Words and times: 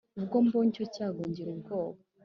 Ubwo 0.19 0.35
mbonye 0.45 0.69
icyo 0.73 0.85
cyago 0.95 1.21
ngira 1.29 1.49
ubwora 1.55 1.97